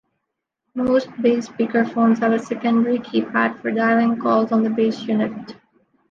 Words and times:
Most 0.73 1.09
base 1.21 1.47
speakerphones 1.47 2.17
have 2.21 2.31
a 2.31 2.39
secondary 2.39 2.97
keypad 2.97 3.61
for 3.61 3.69
dialing 3.69 4.17
calls 4.17 4.51
on 4.51 4.63
the 4.63 4.69
base 4.71 4.99
unit. 5.01 5.55